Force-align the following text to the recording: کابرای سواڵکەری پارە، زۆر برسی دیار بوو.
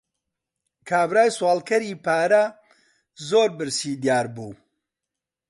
کابرای 0.89 1.29
سواڵکەری 1.37 1.91
پارە، 2.05 2.43
زۆر 3.29 3.49
برسی 3.57 3.91
دیار 4.01 4.25
بوو. 4.35 4.49